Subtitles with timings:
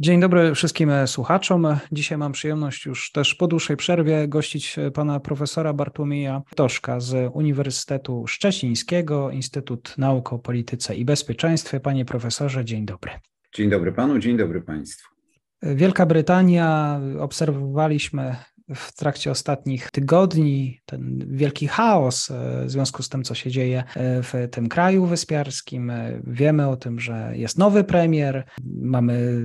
[0.00, 1.66] Dzień dobry wszystkim słuchaczom.
[1.92, 8.26] Dzisiaj mam przyjemność już też po dłuższej przerwie gościć pana profesora Bartłomieja Toszka z Uniwersytetu
[8.26, 11.80] Szczecińskiego, Instytut Nauk o Polityce i Bezpieczeństwie.
[11.80, 13.12] Panie profesorze, dzień dobry.
[13.54, 15.14] Dzień dobry panu, dzień dobry państwu.
[15.62, 18.36] Wielka Brytania, obserwowaliśmy
[18.74, 23.84] w trakcie ostatnich tygodni ten wielki chaos e, w związku z tym, co się dzieje
[23.96, 25.90] e, w tym kraju wyspiarskim.
[25.90, 29.42] E, wiemy o tym, że jest nowy premier, mamy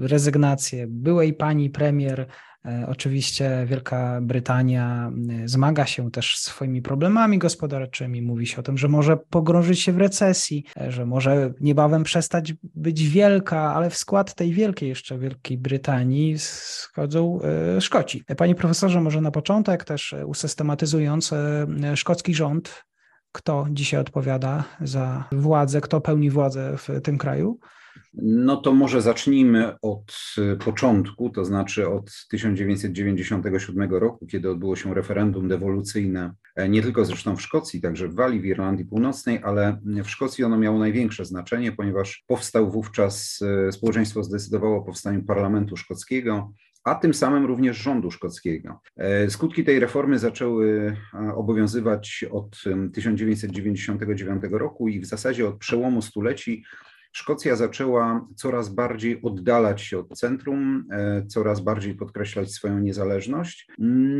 [0.00, 2.26] rezygnację byłej pani premier
[2.88, 5.12] oczywiście Wielka Brytania
[5.44, 8.22] e, zmaga się też swoimi problemami gospodarczymi.
[8.22, 12.54] Mówi się o tym, że może pogrążyć się w recesji, e, że może niebawem przestać
[12.62, 17.40] być wielka, ale w skład tej wielkiej jeszcze Wielkiej Brytanii schodzą
[17.80, 18.24] Szkoci.
[18.36, 21.34] Panie profesorze, może na początek też usystematyzując
[21.94, 22.84] szkocki rząd,
[23.32, 27.58] kto dzisiaj odpowiada za władzę, kto pełni władzę w tym kraju?
[28.14, 34.94] No to może zacznijmy od y, początku, to znaczy od 1997 roku, kiedy odbyło się
[34.94, 39.80] referendum dewolucyjne, e, nie tylko zresztą w Szkocji, także w Walii, w Irlandii Północnej, ale
[40.04, 45.76] w Szkocji ono miało największe znaczenie, ponieważ powstał wówczas, e, społeczeństwo zdecydowało o powstaniu parlamentu
[45.76, 46.52] szkockiego,
[46.84, 48.80] a tym samym również rządu szkockiego.
[48.96, 50.96] E, skutki tej reformy zaczęły
[51.34, 52.56] obowiązywać od
[52.94, 56.64] 1999 roku i w zasadzie od przełomu stuleci
[57.12, 63.68] Szkocja zaczęła coraz bardziej oddalać się od centrum, e, coraz bardziej podkreślać swoją niezależność.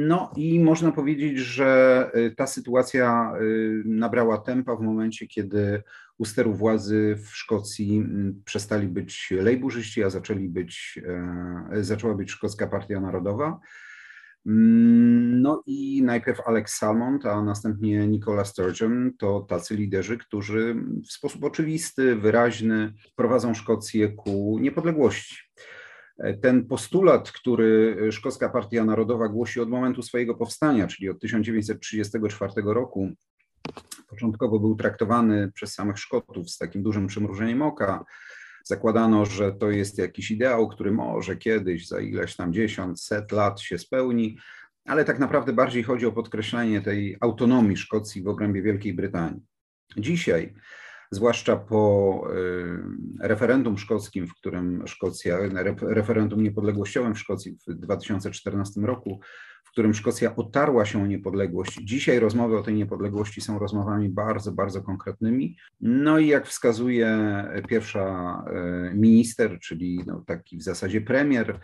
[0.09, 3.41] No i można powiedzieć, że e, ta sytuacja e,
[3.85, 5.83] nabrała tempa w momencie, kiedy
[6.19, 8.07] u steru władzy w Szkocji
[8.45, 11.01] przestali być lejburzyści, a zaczęli być,
[11.81, 13.61] zaczęła być Szkocka Partia Narodowa.
[14.47, 20.77] Mm, no i najpierw Alex Salmond, a następnie Nicola Sturgeon to tacy liderzy, którzy
[21.09, 25.37] w sposób oczywisty, wyraźny prowadzą Szkocję ku niepodległości.
[26.43, 33.11] Ten postulat, który Szkocka Partia Narodowa głosi od momentu swojego powstania, czyli od 1934 roku,
[34.09, 38.05] początkowo był traktowany przez samych Szkotów z takim dużym przymrużeniem oka.
[38.65, 43.61] Zakładano, że to jest jakiś ideał, który może kiedyś za ileś tam dziesiąt, set lat
[43.61, 44.39] się spełni,
[44.85, 49.41] ale tak naprawdę bardziej chodzi o podkreślenie tej autonomii Szkocji w obrębie Wielkiej Brytanii.
[49.97, 50.55] Dzisiaj,
[51.11, 55.39] zwłaszcza po y, referendum szkockim, w którym Szkocja,
[55.83, 59.21] referendum niepodległościowym w Szkocji w 2014 roku,
[59.71, 61.81] w którym Szkocja otarła się o niepodległość.
[61.83, 65.57] Dzisiaj rozmowy o tej niepodległości są rozmowami bardzo, bardzo konkretnymi.
[65.81, 71.61] No i jak wskazuje pierwsza e, minister, czyli no taki w zasadzie premier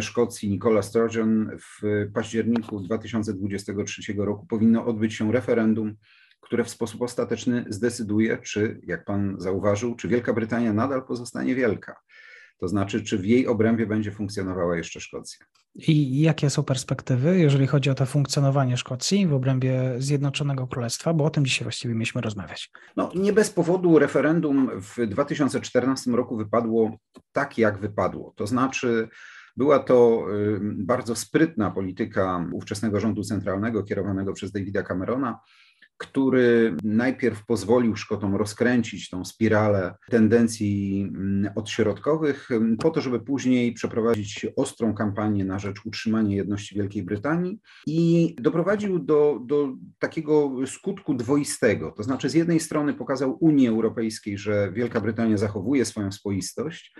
[0.00, 5.94] Szkocji, Nicola Sturgeon, w październiku 2023 roku powinno odbyć się referendum,
[6.40, 12.00] które w sposób ostateczny zdecyduje, czy, jak pan zauważył, czy Wielka Brytania nadal pozostanie wielka.
[12.60, 15.46] To znaczy, czy w jej obrębie będzie funkcjonowała jeszcze Szkocja.
[15.74, 21.24] I jakie są perspektywy, jeżeli chodzi o to funkcjonowanie Szkocji w obrębie Zjednoczonego Królestwa, bo
[21.24, 22.70] o tym dzisiaj właściwie mieliśmy rozmawiać.
[22.96, 26.96] No, nie bez powodu referendum w 2014 roku wypadło
[27.32, 28.32] tak, jak wypadło.
[28.36, 29.08] To znaczy,
[29.56, 30.26] była to
[30.62, 35.38] bardzo sprytna polityka ówczesnego rządu centralnego kierowanego przez Davida Camerona,
[36.00, 43.72] który najpierw pozwolił Szkotom rozkręcić tą spiralę tendencji mm, odśrodkowych, mm, po to, żeby później
[43.72, 51.14] przeprowadzić ostrą kampanię na rzecz utrzymania jedności Wielkiej Brytanii i doprowadził do, do takiego skutku
[51.14, 51.92] dwoistego.
[51.96, 56.94] To znaczy, z jednej strony pokazał Unii Europejskiej, że Wielka Brytania zachowuje swoją swoistość,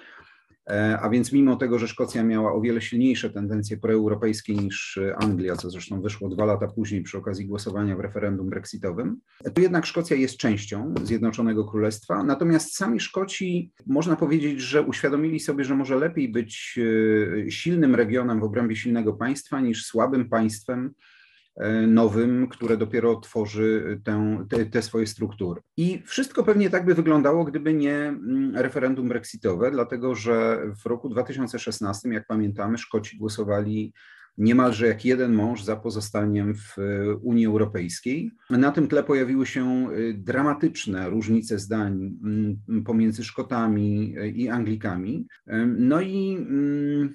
[1.00, 5.70] a więc mimo tego, że Szkocja miała o wiele silniejsze tendencje proeuropejskie niż Anglia, co
[5.70, 9.20] zresztą wyszło dwa lata później przy okazji głosowania w referendum brexitowym,
[9.54, 12.22] to jednak Szkocja jest częścią Zjednoczonego Królestwa.
[12.22, 16.78] Natomiast sami Szkoci, można powiedzieć, że uświadomili sobie, że może lepiej być
[17.46, 21.19] e, silnym regionem w obrębie silnego państwa niż słabym państwem, E,
[21.86, 25.60] nowym, które dopiero tworzy tę, te, te, swoje struktury.
[25.76, 31.08] I wszystko pewnie tak by wyglądało, gdyby nie mm, referendum brexitowe, dlatego że w roku
[31.08, 33.92] 2016, jak pamiętamy, Szkoci głosowali
[34.38, 36.76] niemalże jak jeden mąż za pozostaniem w
[37.22, 38.30] Unii Europejskiej.
[38.50, 45.26] Na tym tle pojawiły się dramatyczne różnice zdań mm, pomiędzy Szkotami i Anglikami.
[45.66, 47.14] No i mm,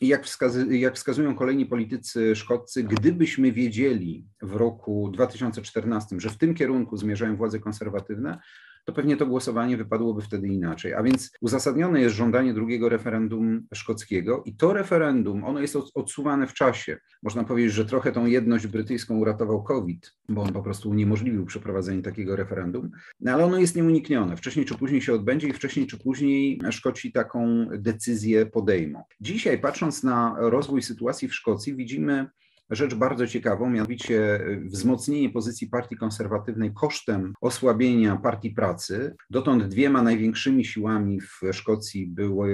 [0.00, 6.54] jak, wskazy, jak wskazują kolejni politycy szkoccy, gdybyśmy wiedzieli w roku 2014, że w tym
[6.54, 8.38] kierunku zmierzają władze konserwatywne,
[8.84, 10.94] to pewnie to głosowanie wypadłoby wtedy inaczej.
[10.94, 16.54] A więc uzasadnione jest żądanie drugiego referendum szkockiego i to referendum, ono jest odsuwane w
[16.54, 16.98] czasie.
[17.22, 22.02] Można powiedzieć, że trochę tą jedność brytyjską uratował COVID, bo on po prostu uniemożliwił przeprowadzenie
[22.02, 22.90] takiego referendum,
[23.20, 24.36] no ale ono jest nieuniknione.
[24.36, 29.02] Wcześniej czy później się odbędzie i wcześniej czy później Szkoci taką decyzję podejmą.
[29.20, 32.30] Dzisiaj, patrząc na rozwój sytuacji w Szkocji, widzimy
[32.70, 39.16] rzecz bardzo ciekawą, mianowicie y, wzmocnienie pozycji partii konserwatywnej kosztem osłabienia partii pracy.
[39.30, 42.50] Dotąd dwiema największymi siłami w Szkocji były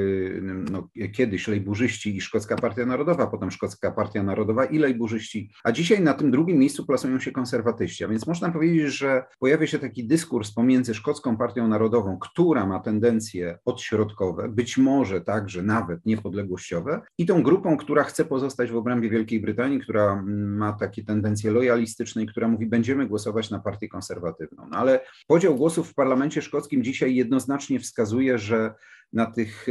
[0.71, 6.03] no, kiedyś lejburzyści i Szkocka Partia Narodowa, potem Szkocka Partia Narodowa i lejburzyści, a dzisiaj
[6.03, 8.05] na tym drugim miejscu plasują się konserwatyści.
[8.05, 12.81] A więc można powiedzieć, że pojawia się taki dyskurs pomiędzy Szkocką Partią Narodową, która ma
[12.81, 19.11] tendencje odśrodkowe, być może także nawet niepodległościowe, i tą grupą, która chce pozostać w obrębie
[19.11, 20.06] Wielkiej Brytanii, która
[20.37, 24.69] ma takie tendencje lojalistyczne i która mówi, będziemy głosować na partię konserwatywną.
[24.71, 28.75] No ale podział głosów w parlamencie szkockim dzisiaj jednoznacznie wskazuje, że
[29.13, 29.67] na tych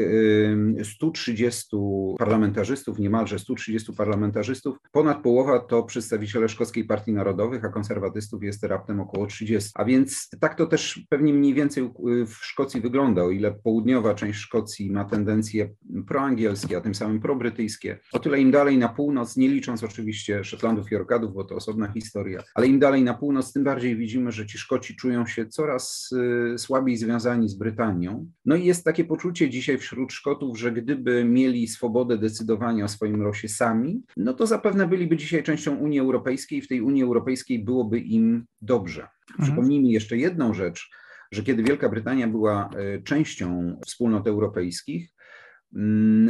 [0.84, 1.78] 130
[2.18, 9.00] parlamentarzystów, niemalże 130 parlamentarzystów, ponad połowa to przedstawiciele Szkockiej Partii Narodowych, a konserwatystów jest raptem
[9.00, 9.72] około 30.
[9.76, 11.90] A więc tak to też pewnie mniej więcej
[12.28, 15.70] w Szkocji wygląda, o ile południowa część Szkocji ma tendencje
[16.08, 20.92] proangielskie, a tym samym probrytyjskie, o tyle im dalej na północ, nie licząc oczywiście Szetlandów
[20.92, 24.46] i Orkadów, bo to osobna historia, ale im dalej na północ, tym bardziej widzimy, że
[24.46, 26.10] ci Szkoci czują się coraz
[26.54, 28.32] y, słabiej związani z Brytanią.
[28.46, 32.88] No i jest takie poczucie, poczucie dzisiaj wśród Szkotów, że gdyby mieli swobodę decydowania o
[32.88, 37.04] swoim losie sami, no to zapewne byliby dzisiaj częścią Unii Europejskiej i w tej Unii
[37.04, 39.02] Europejskiej byłoby im dobrze.
[39.02, 39.48] Mhm.
[39.48, 40.90] Przypomnijmy jeszcze jedną rzecz,
[41.32, 45.15] że kiedy Wielka Brytania była e, częścią wspólnot europejskich,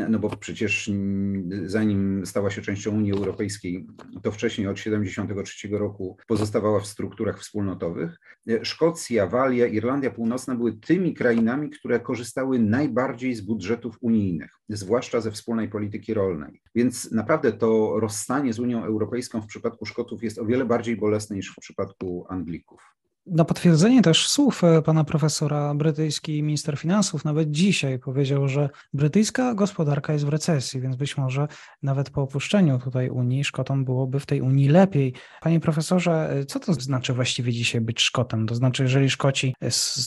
[0.09, 3.87] no bo przecież mm, zanim stała się częścią Unii Europejskiej,
[4.23, 8.19] to wcześniej od 1973 roku pozostawała w strukturach wspólnotowych.
[8.63, 15.31] Szkocja, Walia, Irlandia Północna były tymi krainami, które korzystały najbardziej z budżetów unijnych, zwłaszcza ze
[15.31, 16.61] wspólnej polityki rolnej.
[16.75, 21.35] Więc naprawdę to rozstanie z Unią Europejską w przypadku Szkotów jest o wiele bardziej bolesne
[21.35, 22.95] niż w przypadku Anglików.
[23.27, 29.53] Na potwierdzenie też słów e, pana profesora, brytyjski minister finansów nawet dzisiaj powiedział, że brytyjska
[29.53, 31.47] gospodarka jest w recesji, więc być może
[31.83, 35.13] nawet po opuszczeniu tutaj Unii Szkotom byłoby w tej Unii lepiej.
[35.41, 38.47] Panie profesorze, e, co to znaczy właściwie dzisiaj być Szkotem?
[38.47, 39.55] To znaczy, jeżeli Szkoci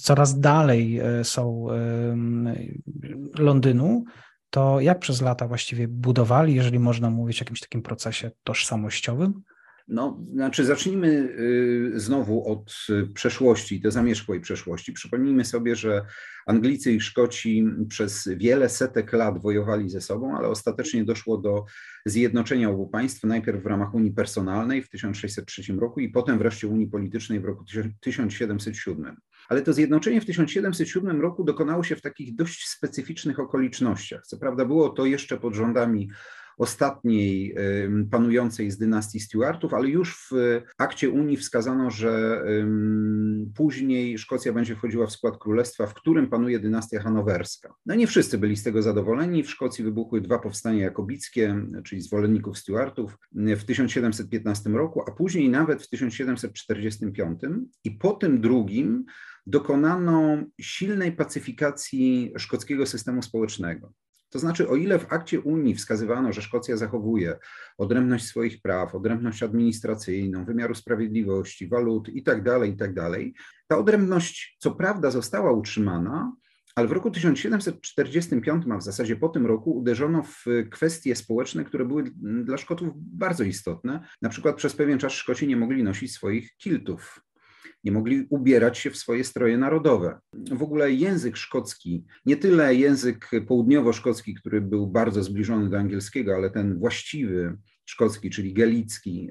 [0.02, 1.66] coraz dalej e, są
[3.38, 4.04] Londynu,
[4.50, 9.42] to jak przez lata właściwie budowali, jeżeli można mówić o jakimś takim procesie tożsamościowym?
[9.88, 14.92] No, znaczy zacznijmy y, znowu od y, przeszłości, tej zamierzchłej przeszłości.
[14.92, 16.04] Przypomnijmy sobie, że
[16.46, 21.64] Anglicy i Szkoci przez wiele setek lat wojowali ze sobą, ale ostatecznie doszło do
[22.06, 26.86] zjednoczenia obu państw, najpierw w ramach Unii Personalnej w 1603 roku i potem wreszcie Unii
[26.86, 27.64] Politycznej w roku
[28.00, 29.16] 1707.
[29.48, 34.26] Ale to zjednoczenie w 1707 roku dokonało się w takich dość specyficznych okolicznościach.
[34.26, 36.10] Co prawda było to jeszcze pod rządami
[36.58, 37.56] ostatniej
[38.10, 42.44] panującej z dynastii Stuartów, ale już w akcie Unii wskazano, że
[43.56, 47.74] później Szkocja będzie wchodziła w skład królestwa, w którym panuje dynastia hanowerska.
[47.86, 49.42] No nie wszyscy byli z tego zadowoleni.
[49.42, 55.82] W Szkocji wybuchły dwa powstania jakobickie, czyli zwolenników Stuartów w 1715 roku, a później nawet
[55.82, 57.40] w 1745
[57.84, 59.04] i po tym drugim
[59.46, 63.92] dokonano silnej pacyfikacji szkockiego systemu społecznego.
[64.30, 67.38] To znaczy, o ile w akcie Unii wskazywano, że Szkocja zachowuje
[67.78, 73.20] odrębność swoich praw, odrębność administracyjną, wymiaru sprawiedliwości, walut itd., tak itd., tak
[73.68, 76.32] ta odrębność co prawda została utrzymana,
[76.74, 81.84] ale w roku 1745, a w zasadzie po tym roku, uderzono w kwestie społeczne, które
[81.84, 82.04] były
[82.44, 84.00] dla Szkotów bardzo istotne.
[84.22, 87.20] Na przykład przez pewien czas Szkoci nie mogli nosić swoich kiltów
[87.84, 90.18] nie mogli ubierać się w swoje stroje narodowe.
[90.50, 96.50] W ogóle język szkocki, nie tyle język południowo-szkocki, który był bardzo zbliżony do angielskiego, ale
[96.50, 97.56] ten właściwy
[97.88, 99.30] szkocki, czyli galicki,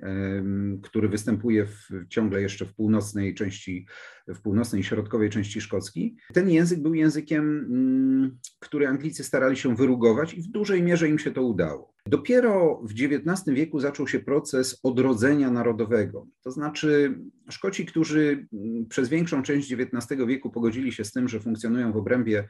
[0.84, 3.88] który występuje w, ciągle jeszcze w północnej części,
[4.28, 6.16] w północnej środkowej części Szkocji.
[6.34, 11.20] Ten język był językiem, mm, który Anglicy starali się wyrugować i w dużej mierze im
[11.20, 11.94] się to udało.
[12.08, 16.28] Dopiero w XIX wieku zaczął się proces odrodzenia narodowego.
[16.44, 21.40] To znaczy, Szkoci, którzy mm, przez większą część XIX wieku pogodzili się z tym, że
[21.40, 22.48] funkcjonują w obrębie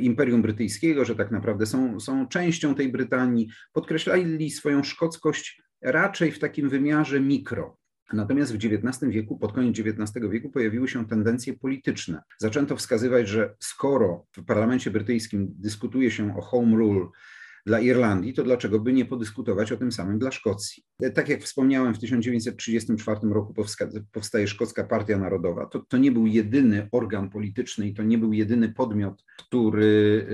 [0.00, 6.38] Imperium Brytyjskiego, że tak naprawdę są, są częścią tej Brytanii, podkreślali swoją szkockość raczej w
[6.38, 7.76] takim wymiarze mikro.
[8.12, 12.22] Natomiast w XIX wieku, pod koniec XIX wieku pojawiły się tendencje polityczne.
[12.38, 17.06] Zaczęto wskazywać, że skoro w parlamencie brytyjskim dyskutuje się o home rule,
[17.66, 20.84] dla Irlandii, to dlaczego by nie podyskutować o tym samym dla Szkocji?
[21.14, 23.54] Tak jak wspomniałem, w 1934 roku
[24.12, 25.66] powstaje Szkocka Partia Narodowa.
[25.66, 30.26] To, to nie był jedyny organ polityczny i to nie był jedyny podmiot, który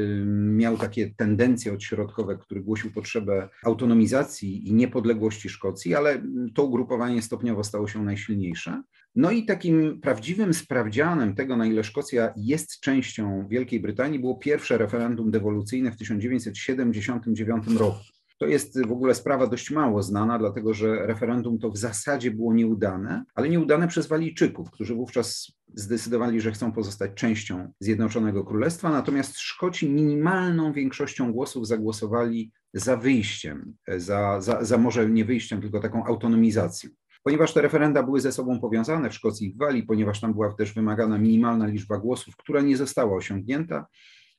[0.52, 6.22] miał takie tendencje odśrodkowe, który głosił potrzebę autonomizacji i niepodległości Szkocji, ale
[6.54, 8.82] to ugrupowanie stopniowo stało się najsilniejsze.
[9.16, 14.78] No i takim prawdziwym sprawdzianem tego, na ile Szkocja jest częścią Wielkiej Brytanii, było pierwsze
[14.78, 17.98] referendum dewolucyjne w 1979 roku.
[18.38, 22.54] To jest w ogóle sprawa dość mało znana, dlatego że referendum to w zasadzie było
[22.54, 29.38] nieudane, ale nieudane przez Walijczyków, którzy wówczas zdecydowali, że chcą pozostać częścią Zjednoczonego Królestwa, natomiast
[29.38, 36.04] Szkoci minimalną większością głosów zagłosowali za wyjściem, za, za, za może nie wyjściem, tylko taką
[36.04, 36.90] autonomizacją.
[37.24, 40.52] Ponieważ te referenda były ze sobą powiązane w Szkocji i w Walii, ponieważ tam była
[40.52, 43.86] też wymagana minimalna liczba głosów, która nie została osiągnięta,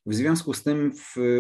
[0.06, 0.92] w związku z tym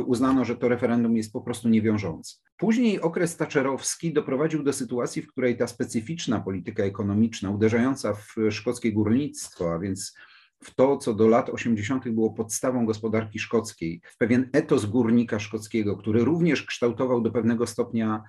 [0.05, 2.35] uznano, że to referendum jest po prostu niewiążące.
[2.57, 8.93] Później okres tacierowski doprowadził do sytuacji, w której ta specyficzna polityka ekonomiczna, uderzająca w szkockie
[8.93, 10.15] górnictwo, a więc
[10.63, 12.09] w to, co do lat 80.
[12.09, 18.23] było podstawą gospodarki szkockiej, w pewien etos górnika szkockiego, który również kształtował do pewnego stopnia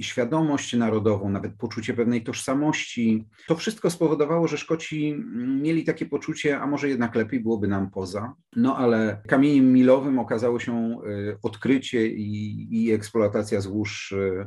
[0.00, 3.28] świadomość narodową, nawet poczucie pewnej tożsamości.
[3.46, 8.34] To wszystko spowodowało, że Szkoci mieli takie poczucie, a może jednak lepiej byłoby nam poza.
[8.56, 10.96] No ale kamieniem milowym okazało się e,
[11.42, 14.46] odkrycie i, i eksploatacja złóż e,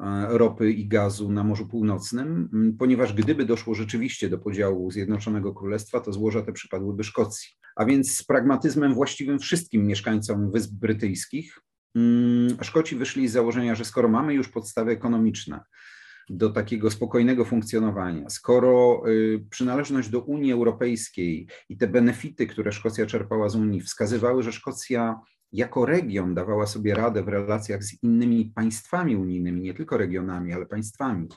[0.00, 6.00] E, ropy i gazu na Morzu Północnym, ponieważ gdyby doszło rzeczywiście do podziału Zjednoczonego Królestwa,
[6.00, 7.48] to złoża te przypadłyby Szkocji.
[7.76, 11.60] A więc z pragmatyzmem właściwym wszystkim mieszkańcom Wysp Brytyjskich,
[12.62, 15.60] Szkoci wyszli z założenia, że skoro mamy już podstawy ekonomiczne
[16.28, 23.06] do takiego spokojnego funkcjonowania, skoro y, przynależność do Unii Europejskiej i te benefity, które Szkocja
[23.06, 25.20] czerpała z Unii, wskazywały, że Szkocja
[25.52, 30.66] jako region dawała sobie radę w relacjach z innymi państwami unijnymi, nie tylko regionami, ale
[30.66, 31.28] państwami.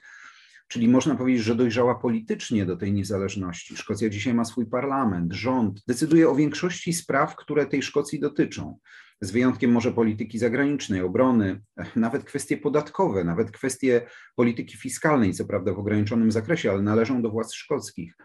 [0.68, 3.78] Czyli można powiedzieć, że dojrzała politycznie do tej niezależności.
[3.78, 8.78] Szkocja dzisiaj ma swój parlament, rząd, decyduje o większości spraw, które tej Szkocji dotyczą.
[9.22, 11.62] Z wyjątkiem może polityki zagranicznej, obrony,
[11.96, 14.02] nawet kwestie podatkowe, nawet kwestie
[14.36, 18.18] polityki fiskalnej, co prawda w ograniczonym zakresie, ale należą do władz szkockich.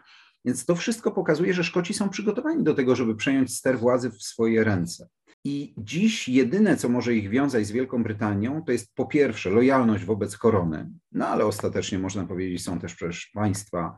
[0.45, 4.23] Więc to wszystko pokazuje, że Szkoci są przygotowani do tego, żeby przejąć ster władzy w
[4.23, 5.07] swoje ręce.
[5.43, 10.05] I dziś jedyne, co może ich wiązać z Wielką Brytanią, to jest po pierwsze lojalność
[10.05, 13.95] wobec korony, no ale ostatecznie można powiedzieć, są też przecież państwa,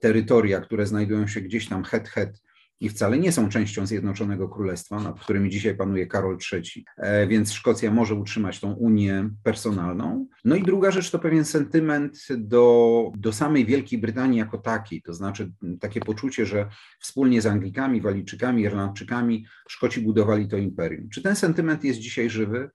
[0.00, 2.42] terytoria, które znajdują się gdzieś tam het-het
[2.80, 7.52] i wcale nie są częścią Zjednoczonego Królestwa, nad którymi dzisiaj panuje Karol III, e, więc
[7.52, 10.26] Szkocja może utrzymać tą unię personalną.
[10.44, 15.14] No i druga rzecz to pewien sentyment do, do samej Wielkiej Brytanii jako takiej, to
[15.14, 16.68] znaczy takie poczucie, że
[17.00, 21.08] wspólnie z Anglikami, Walijczykami, Irlandczykami Szkoci budowali to imperium.
[21.08, 22.70] Czy ten sentyment jest dzisiaj żywy?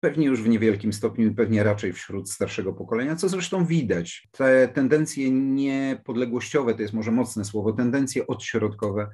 [0.00, 4.28] Pewnie już w niewielkim stopniu i pewnie raczej wśród starszego pokolenia, co zresztą widać.
[4.32, 9.10] Te tendencje niepodległościowe, to jest może mocne słowo, tendencje odśrodkowe,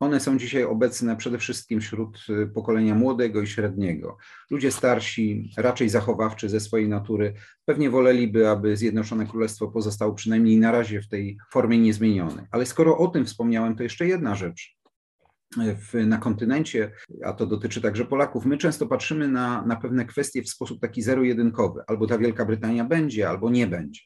[0.00, 4.16] one są dzisiaj obecne przede wszystkim wśród y, pokolenia młodego i średniego.
[4.50, 10.72] Ludzie starsi, raczej zachowawczy ze swojej natury, pewnie woleliby, aby Zjednoczone Królestwo pozostało przynajmniej na
[10.72, 12.44] razie w tej formie niezmienionej.
[12.50, 14.73] Ale skoro o tym wspomniałem, to jeszcze jedna rzecz
[15.56, 16.90] w, na kontynencie,
[17.24, 21.02] a to dotyczy także Polaków, my często patrzymy na, na pewne kwestie w sposób taki
[21.02, 21.82] zero-jedynkowy.
[21.86, 24.00] Albo ta Wielka Brytania będzie, albo nie będzie.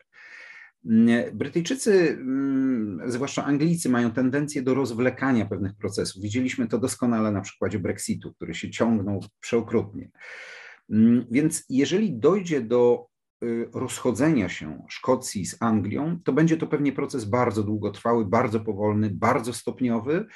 [1.32, 6.22] Brytyjczycy, mm, zwłaszcza Anglicy, mają tendencję do rozwlekania pewnych procesów.
[6.22, 10.10] Widzieliśmy to doskonale na przykładzie Brexitu, który się ciągnął przeokrutnie.
[10.90, 13.06] Mm, więc jeżeli dojdzie do
[13.44, 19.10] y, rozchodzenia się Szkocji z Anglią, to będzie to pewnie proces bardzo długotrwały, bardzo powolny,
[19.10, 20.26] bardzo stopniowy,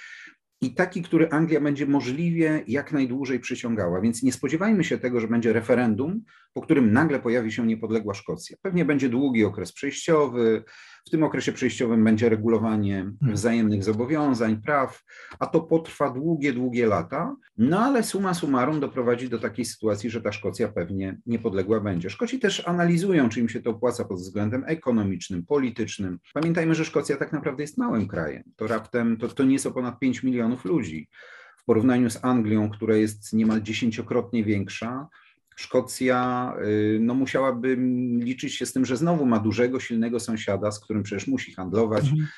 [0.62, 4.00] i taki, który Anglia będzie możliwie jak najdłużej przyciągała.
[4.00, 8.56] Więc nie spodziewajmy się tego, że będzie referendum, po którym nagle pojawi się niepodległa Szkocja.
[8.62, 10.64] Pewnie będzie długi okres przejściowy,
[11.04, 13.34] w tym okresie przejściowym będzie regulowanie hmm.
[13.34, 15.02] wzajemnych zobowiązań, praw,
[15.38, 17.36] a to potrwa długie, długie lata.
[17.58, 22.10] No ale suma summarum doprowadzi do takiej sytuacji, że ta Szkocja pewnie niepodległa będzie.
[22.10, 26.18] Szkoci też analizują, czy im się to opłaca pod względem ekonomicznym, politycznym.
[26.34, 28.42] Pamiętajmy, że Szkocja tak naprawdę jest małym krajem.
[28.56, 31.08] To raptem, to, to nieco ponad 5 milionów ludzi.
[31.56, 35.08] W porównaniu z Anglią, która jest niemal dziesięciokrotnie większa,
[35.56, 37.76] Szkocja y, no, musiałaby
[38.18, 42.04] liczyć się z tym, że znowu ma dużego, silnego sąsiada, z którym przecież musi handlować.
[42.04, 42.28] Mhm.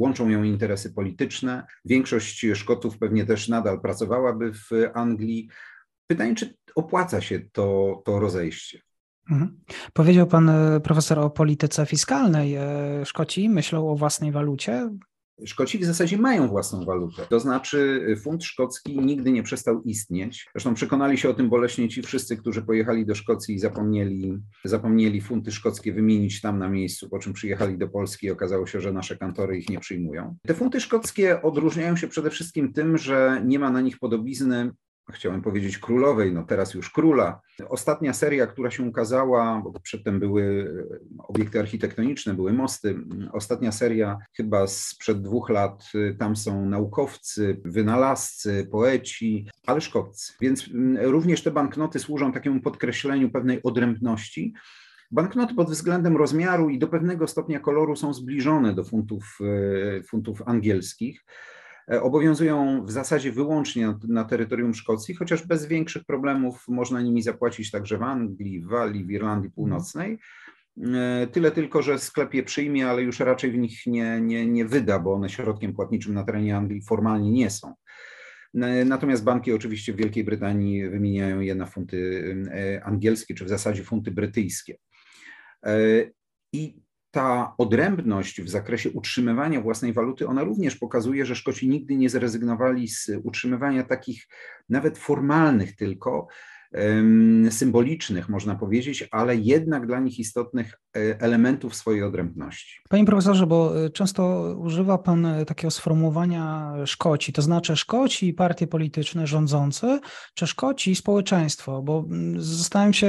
[0.00, 1.66] Łączą ją interesy polityczne.
[1.84, 5.48] Większość Szkotów pewnie też nadal pracowałaby w Anglii.
[6.06, 8.80] Pytanie, czy opłaca się to, to rozejście?
[9.30, 9.60] Mhm.
[9.92, 12.54] Powiedział pan e, profesor o polityce fiskalnej.
[12.54, 12.64] E,
[13.04, 14.90] Szkoci myślą o własnej walucie.
[15.44, 17.26] Szkoci w zasadzie mają własną walutę.
[17.30, 20.46] To znaczy, y, funt szkocki nigdy nie przestał istnieć.
[20.54, 25.20] Zresztą przekonali się o tym boleśnie ci wszyscy, którzy pojechali do Szkocji i zapomnieli, zapomnieli
[25.20, 28.92] funty szkockie wymienić tam na miejscu, po czym przyjechali do Polski i okazało się, że
[28.92, 30.36] nasze kantory ich nie przyjmują.
[30.46, 34.70] Te funty szkockie odróżniają się przede wszystkim tym, że nie ma na nich podobizny
[35.12, 37.40] chciałem powiedzieć królowej, no teraz już króla.
[37.68, 40.74] Ostatnia seria, która się ukazała, bo przedtem były
[41.18, 42.98] obiekty architektoniczne, były mosty.
[43.32, 50.32] Ostatnia seria chyba sprzed dwóch lat, tam są naukowcy, wynalazcy, poeci, ale szkoccy.
[50.40, 54.54] Więc mm, również te banknoty służą takiemu podkreśleniu pewnej odrębności.
[55.10, 59.38] Banknoty pod względem rozmiaru i do pewnego stopnia koloru są zbliżone do funtów,
[59.98, 61.24] e, funtów angielskich.
[61.90, 67.70] E, obowiązują w zasadzie wyłącznie na, terytorium Szkocji, chociaż bez większych problemów można nimi zapłacić
[67.70, 70.18] także w Anglii, w Walii, w Irlandii Północnej.
[70.94, 74.64] E, tyle tylko, że sklep je przyjmie, ale już raczej w nich nie, nie, nie
[74.64, 77.74] wyda, bo one środkiem płatniczym na terenie Anglii formalnie nie są.
[78.54, 82.22] E, natomiast banki oczywiście w Wielkiej Brytanii wymieniają je na funty
[82.84, 84.78] angielskie, czy w zasadzie funty brytyjskie.
[86.52, 92.10] I ta odrębność w zakresie utrzymywania własnej waluty, ona również pokazuje, że Szkoci nigdy nie
[92.10, 94.28] zrezygnowali z utrzymywania takich
[94.68, 96.26] nawet formalnych tylko
[97.50, 100.74] symbolicznych, można powiedzieć, ale jednak dla nich istotnych
[101.18, 102.80] elementów swojej odrębności.
[102.88, 108.34] Panie profesorze, bo e, często używa Pan e, takiego sformułowania Szkoci, to znaczy Szkoci i
[108.34, 110.00] partie polityczne rządzące,
[110.34, 113.06] czy Szkoci i społeczeństwo, bo mm, zastanawiam się,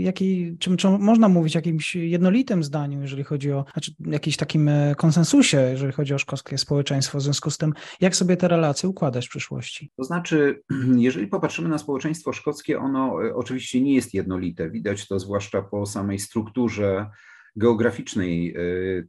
[0.00, 5.56] jaki, czy, czy można mówić jakimś jednolitym zdaniu, jeżeli chodzi o, znaczy jakimś takim konsensusie,
[5.56, 9.30] jeżeli chodzi o szkockie społeczeństwo, w związku z tym, jak sobie te relacje układać w
[9.30, 9.90] przyszłości?
[9.96, 10.62] To znaczy,
[10.96, 14.70] jeżeli popatrzymy na społeczeństwo szkockie, ono E, oczywiście nie jest jednolite.
[14.70, 17.10] Widać to zwłaszcza po samej strukturze
[17.56, 18.62] geograficznej e,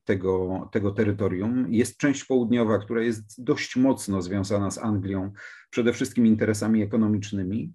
[0.03, 1.65] tego, tego terytorium.
[1.69, 5.31] Jest część południowa, która jest dość mocno związana z Anglią,
[5.69, 7.73] przede wszystkim interesami ekonomicznymi.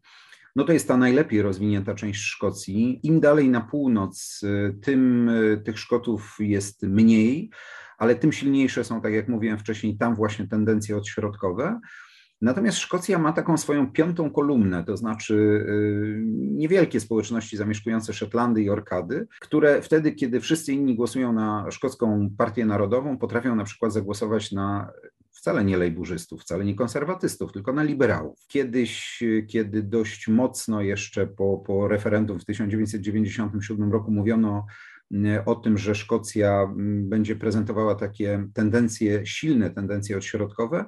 [0.56, 3.00] No to jest ta najlepiej rozwinięta część Szkocji.
[3.02, 5.30] Im dalej na północ, e, tym
[5.64, 7.50] tych Szkotów jest mniej,
[7.98, 11.80] ale tym silniejsze są, tak jak mówiłem wcześniej, tam właśnie tendencje odśrodkowe.
[12.42, 18.70] Natomiast Szkocja ma taką swoją piątą kolumnę, to znaczy y, niewielkie społeczności zamieszkujące Szetlandy i
[18.70, 24.52] Orkady, które wtedy, kiedy wszyscy inni głosują na szkocką partię narodową, potrafią na przykład zagłosować
[24.52, 24.92] na
[25.32, 28.38] wcale nie lejburzystów, wcale nie konserwatystów, tylko na liberałów.
[28.48, 34.66] Kiedyś, kiedy dość mocno jeszcze po, po referendum w 1997 roku mówiono
[35.12, 40.84] y, o tym, że Szkocja mm, będzie prezentowała takie tendencje, silne tendencje odśrodkowe,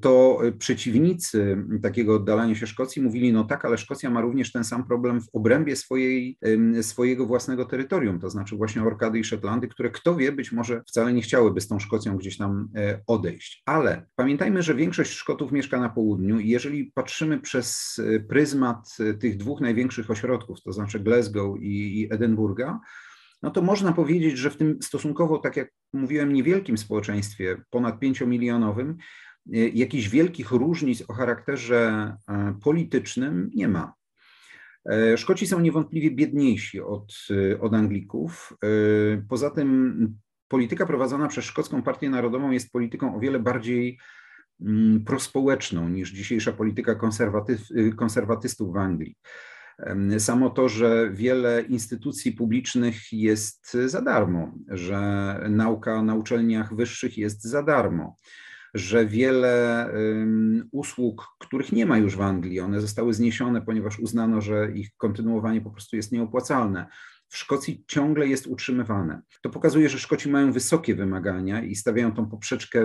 [0.00, 4.86] to przeciwnicy takiego oddalania się Szkocji mówili, no tak, ale Szkocja ma również ten sam
[4.86, 6.38] problem w obrębie swojej,
[6.82, 11.12] swojego własnego terytorium, to znaczy właśnie Orkady i Szetlandy, które kto wie, być może wcale
[11.12, 13.62] nie chciałyby z tą Szkocją gdzieś tam e, odejść.
[13.66, 19.14] Ale pamiętajmy, że większość Szkotów mieszka na południu i jeżeli patrzymy przez e, pryzmat e,
[19.14, 22.80] tych dwóch największych ośrodków, to znaczy Glasgow i, i Edynburga,
[23.42, 28.96] no to można powiedzieć, że w tym stosunkowo, tak jak mówiłem, niewielkim społeczeństwie, ponad pięciomilionowym,
[28.96, 33.94] Y, jakichś wielkich różnic o charakterze e, politycznym nie ma.
[34.90, 37.14] E, Szkoci są niewątpliwie biedniejsi od,
[37.60, 38.52] od Anglików.
[38.52, 38.66] E,
[39.28, 43.98] poza tym polityka prowadzona przez Szkocką Partię Narodową jest polityką o wiele bardziej
[44.60, 46.94] mm, prospołeczną niż dzisiejsza polityka
[47.96, 49.16] konserwatystów w Anglii.
[50.18, 55.00] Samo to, że wiele instytucji publicznych jest za darmo, że
[55.50, 58.16] nauka na uczelniach wyższych jest za darmo,
[58.74, 59.88] że wiele
[60.72, 65.60] usług, których nie ma już w Anglii, one zostały zniesione, ponieważ uznano, że ich kontynuowanie
[65.60, 66.86] po prostu jest nieopłacalne.
[67.28, 69.22] W Szkocji ciągle jest utrzymywane.
[69.42, 72.80] To pokazuje, że Szkoci mają wysokie wymagania i stawiają tą poprzeczkę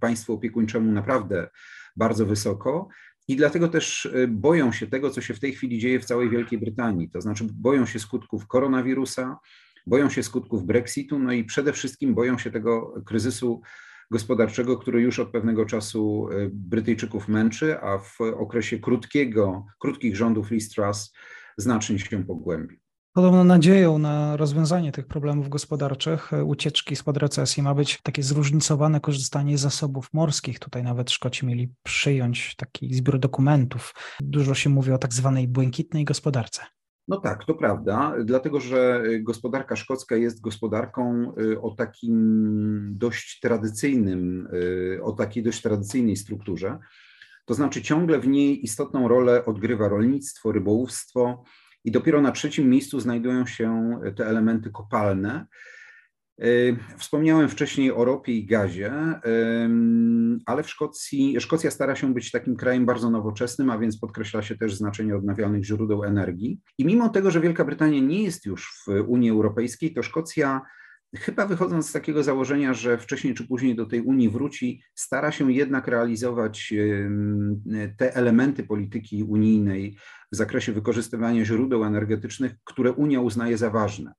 [0.00, 1.48] państwu opiekuńczemu naprawdę
[1.96, 2.88] bardzo wysoko.
[3.28, 6.30] I dlatego też y, boją się tego, co się w tej chwili dzieje w całej
[6.30, 7.10] Wielkiej Brytanii.
[7.10, 9.38] To znaczy, boją się skutków koronawirusa,
[9.86, 13.62] boją się skutków Brexitu, no i przede wszystkim boją się tego kryzysu
[14.10, 20.50] gospodarczego, który już od pewnego czasu e, Brytyjczyków męczy, a w okresie krótkiego, krótkich rządów
[20.50, 20.74] Liz
[21.58, 22.76] znacznie się pogłębi.
[23.16, 29.00] Podobno nadzieją na rozwiązanie tych problemów gospodarczych, e, ucieczki spod recesji ma być takie zróżnicowane
[29.00, 30.58] korzystanie z zasobów morskich.
[30.58, 33.94] Tutaj nawet Szkoci mieli przyjąć taki zbiór dokumentów.
[34.20, 36.62] Dużo się mówi o tak zwanej błękitnej gospodarce.
[37.08, 44.48] No tak, to prawda, dlatego że gospodarka szkocka jest gospodarką y, o takim dość tradycyjnym,
[44.54, 46.78] y, o takiej dość tradycyjnej strukturze.
[47.44, 51.44] To znaczy ciągle w niej istotną rolę odgrywa rolnictwo, rybołówstwo
[51.84, 55.75] i dopiero na trzecim miejscu znajdują się te elementy kopalne, Y,
[56.98, 58.92] wspomniałem wcześniej o ropie i gazie,
[60.46, 64.56] ale w Szkocji, Szkocja stara się być takim krajem bardzo nowoczesnym, a więc podkreśla się
[64.56, 66.60] też znaczenie odnawialnych źródeł energii.
[66.78, 70.60] I mimo tego, że Wielka Brytania nie jest już w Unii Europejskiej, to Szkocja
[71.16, 75.52] chyba wychodząc z takiego założenia, że wcześniej czy później do tej Unii wróci, stara się
[75.52, 76.74] jednak realizować
[77.96, 79.96] te elementy polityki unijnej
[80.32, 84.12] w zakresie wykorzystywania źródeł energetycznych, które Unia uznaje za ważne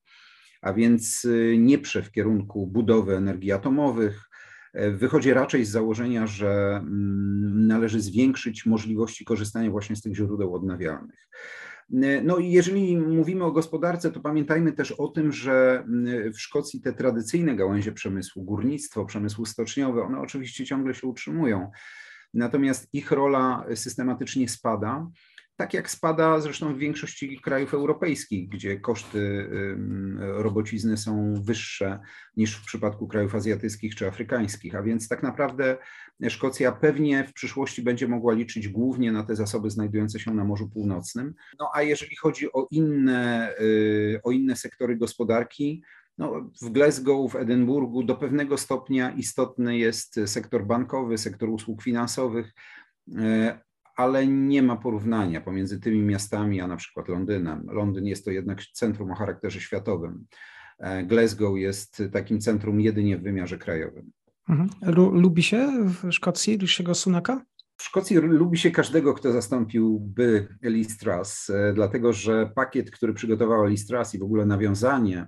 [0.61, 4.29] a więc y, nie prze w kierunku budowy energii atomowych.
[4.73, 10.55] E, wychodzi raczej z założenia, że mm, należy zwiększyć możliwości korzystania właśnie z tych źródeł
[10.55, 11.27] odnawialnych.
[12.23, 15.85] No i jeżeli mówimy o gospodarce, to pamiętajmy też o tym, że
[16.33, 21.71] w Szkocji te tradycyjne gałęzie przemysłu, górnictwo, przemysł stoczniowy, one oczywiście ciągle się utrzymują.
[22.33, 25.07] Natomiast ich rola systematycznie spada
[25.57, 29.49] tak jak spada zresztą w większości krajów europejskich, gdzie koszty
[30.19, 31.99] robocizny są wyższe
[32.35, 34.75] niż w przypadku krajów azjatyckich czy afrykańskich.
[34.75, 35.77] A więc tak naprawdę
[36.29, 40.69] Szkocja pewnie w przyszłości będzie mogła liczyć głównie na te zasoby znajdujące się na Morzu
[40.69, 41.33] Północnym.
[41.59, 45.83] No a jeżeli chodzi o inne, y, o inne sektory gospodarki,
[46.17, 52.53] no, w Glasgow, w Edynburgu do pewnego stopnia istotny jest sektor bankowy, sektor usług finansowych,
[53.07, 53.13] y,
[53.97, 57.67] ale nie ma porównania pomiędzy tymi miastami, a na przykład Londynem.
[57.71, 60.25] Londyn jest to jednak centrum o charakterze światowym.
[60.79, 64.11] E, Glasgow jest takim centrum jedynie w wymiarze krajowym.
[64.49, 64.69] Mhm.
[65.13, 67.41] Lubi się w Szkocji Rishiego Sunaka?
[67.77, 73.67] W Szkocji lubi się każdego, kto zastąpiłby Liz Truss, e, dlatego że pakiet, który przygotowała
[73.67, 75.27] Liz Truss i w ogóle nawiązanie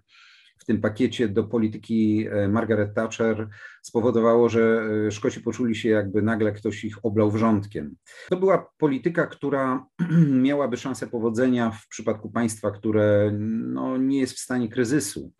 [0.69, 3.49] tym pakiecie do polityki e, Margaret Thatcher
[3.81, 7.95] spowodowało, że e, Szkoci poczuli się jakby nagle ktoś ich oblał wrzątkiem.
[8.29, 9.85] To była polityka, która
[10.47, 15.31] miałaby szansę powodzenia w przypadku państwa, które no, nie jest w stanie kryzysu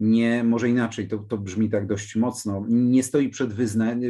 [0.00, 3.52] nie, może inaczej, to, to brzmi tak dość mocno, nie stoi przed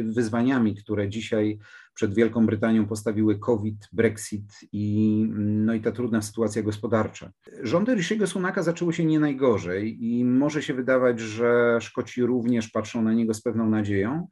[0.03, 1.59] wyzwaniami, które dzisiaj
[1.97, 7.31] przed Wielką Brytanią postawiły COVID, Brexit i, no i ta trudna sytuacja gospodarcza.
[7.63, 13.01] Rządy Rishiego Sunaka zaczęły się nie najgorzej i może się wydawać, że Szkoci również patrzą
[13.01, 14.27] na niego z pewną nadzieją,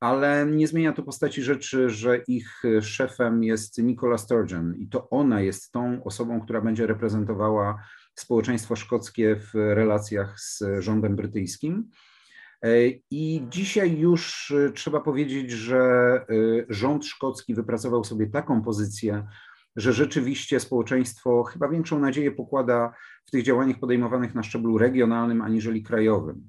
[0.00, 5.40] ale nie zmienia to postaci rzeczy, że ich szefem jest Nicola Sturgeon i to ona
[5.40, 7.82] jest tą osobą, która będzie reprezentowała
[8.14, 11.90] społeczeństwo szkockie w relacjach z rządem brytyjskim.
[12.62, 16.24] E, I dzisiaj już e, trzeba powiedzieć, że e,
[16.68, 19.26] rząd szkocki wypracował sobie taką pozycję,
[19.76, 22.94] że rzeczywiście społeczeństwo chyba większą nadzieję pokłada
[23.26, 26.42] w tych działaniach podejmowanych na szczeblu regionalnym aniżeli krajowym.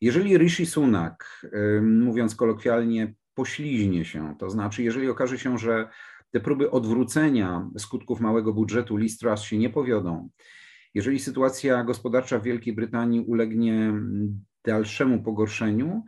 [0.00, 1.46] Jeżeli Rishi Sunak,
[1.82, 5.88] mówiąc kolokwialnie, pośliźnie się, to znaczy, jeżeli okaże się, że
[6.30, 10.30] te próby odwrócenia skutków małego budżetu Liz Truss się nie powiodą,
[10.94, 13.92] jeżeli sytuacja gospodarcza w Wielkiej Brytanii ulegnie
[14.64, 16.04] dalszemu pogorszeniu,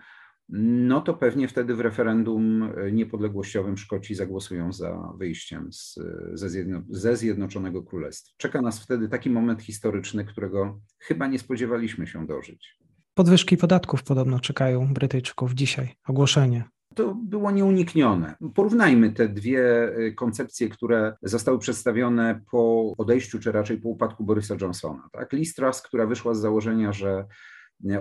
[0.54, 6.00] no to pewnie wtedy w referendum niepodległościowym Szkoci zagłosują za wyjściem z,
[6.34, 8.34] ze, zjedno, ze Zjednoczonego Królestwa.
[8.36, 12.78] Czeka nas wtedy taki moment historyczny, którego chyba nie spodziewaliśmy się dożyć.
[13.14, 16.64] Podwyżki podatków podobno czekają Brytyjczyków dzisiaj, ogłoszenie.
[16.94, 18.34] To było nieuniknione.
[18.54, 24.56] Porównajmy te dwie y, koncepcje, które zostały przedstawione po odejściu, czy raczej po upadku Borysa
[24.60, 25.08] Johnsona.
[25.12, 25.32] Tak?
[25.32, 27.24] Liz Truss, która wyszła z założenia, że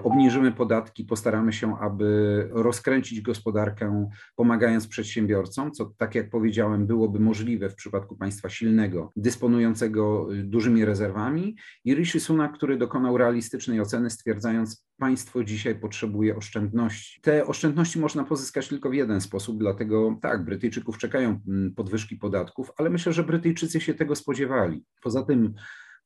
[0.04, 7.70] obniżymy podatki, postaramy się, aby rozkręcić gospodarkę, pomagając przedsiębiorcom, co, tak jak powiedziałem, byłoby możliwe
[7.70, 11.56] w przypadku państwa silnego, dysponującego dużymi rezerwami,
[11.86, 17.22] i Rishi Sunak, który dokonał realistycznej oceny, stwierdzając, państwo dzisiaj potrzebuje oszczędności.
[17.22, 22.72] Te oszczędności można pozyskać tylko w jeden sposób, dlatego tak, Brytyjczyków czekają mm, podwyżki podatków,
[22.78, 24.86] ale myślę, że Brytyjczycy się tego spodziewali.
[25.02, 25.54] Poza tym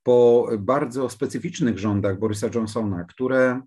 [0.06, 3.62] po bardzo specyficznych rządach Borysa Johnsona, które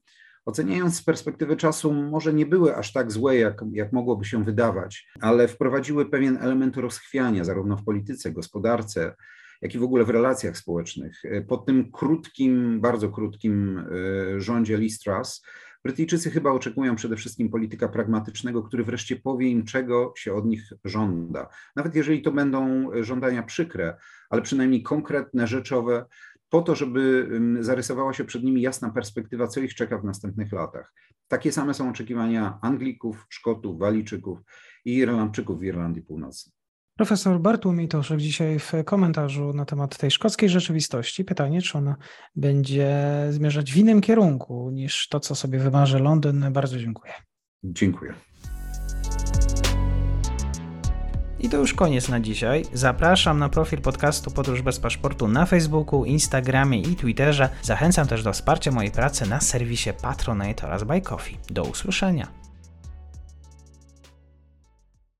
[0.44, 5.08] oceniając z perspektywy czasu może nie były aż tak złe, jak, jak mogłoby się wydawać,
[5.20, 9.14] ale wprowadziły pewien element rozchwiania zarówno w polityce, gospodarce,
[9.62, 11.22] jak i w ogóle w relacjach społecznych.
[11.48, 15.42] Po tym krótkim, bardzo krótkim e, rządzie Liz Truss
[15.84, 20.72] Brytyjczycy chyba oczekują przede wszystkim polityka pragmatycznego, który wreszcie powie im, czego się od nich
[20.84, 21.48] żąda.
[21.76, 23.96] Nawet jeżeli to będą żądania przykre,
[24.30, 26.04] ale przynajmniej konkretne, rzeczowe,
[26.50, 30.92] po to, żeby zarysowała się przed nimi jasna perspektywa, co ich czeka w następnych latach.
[31.28, 34.38] Takie same są oczekiwania Anglików, Szkotów, Walijczyków
[34.84, 36.57] i Irlandczyków w Irlandii Północnej.
[36.98, 41.24] Profesor Bartłomiej Toszek dzisiaj w komentarzu na temat tej szkockiej rzeczywistości.
[41.24, 41.96] Pytanie, czy ona
[42.36, 42.96] będzie
[43.30, 46.52] zmierzać w innym kierunku niż to, co sobie wymarzy Londyn.
[46.52, 47.12] Bardzo dziękuję.
[47.64, 48.14] Dziękuję.
[51.40, 52.64] I to już koniec na dzisiaj.
[52.72, 57.48] Zapraszam na profil podcastu Podróż bez paszportu na Facebooku, Instagramie i Twitterze.
[57.62, 61.38] Zachęcam też do wsparcia mojej pracy na serwisie Patronite oraz Buy Coffee.
[61.50, 62.47] Do usłyszenia.